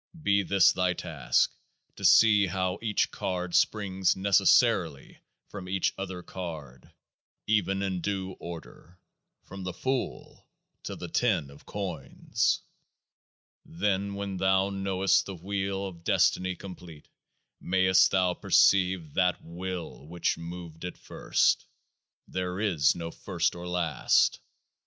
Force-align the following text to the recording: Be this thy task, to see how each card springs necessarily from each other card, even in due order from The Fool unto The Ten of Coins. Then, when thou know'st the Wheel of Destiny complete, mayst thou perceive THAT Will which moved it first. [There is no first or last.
Be 0.19 0.41
this 0.41 0.71
thy 0.71 0.93
task, 0.93 1.51
to 1.95 2.03
see 2.03 2.47
how 2.47 2.79
each 2.81 3.11
card 3.11 3.53
springs 3.53 4.15
necessarily 4.15 5.19
from 5.49 5.69
each 5.69 5.93
other 5.95 6.23
card, 6.23 6.91
even 7.45 7.83
in 7.83 8.01
due 8.01 8.31
order 8.39 8.97
from 9.43 9.63
The 9.63 9.73
Fool 9.75 10.47
unto 10.79 10.95
The 10.95 11.07
Ten 11.07 11.51
of 11.51 11.67
Coins. 11.67 12.61
Then, 13.63 14.15
when 14.15 14.37
thou 14.37 14.71
know'st 14.71 15.27
the 15.27 15.35
Wheel 15.35 15.85
of 15.85 16.03
Destiny 16.03 16.55
complete, 16.55 17.07
mayst 17.59 18.09
thou 18.09 18.33
perceive 18.33 19.13
THAT 19.13 19.43
Will 19.43 20.07
which 20.07 20.35
moved 20.35 20.83
it 20.83 20.97
first. 20.97 21.67
[There 22.27 22.59
is 22.59 22.95
no 22.95 23.11
first 23.11 23.53
or 23.53 23.67
last. 23.67 24.39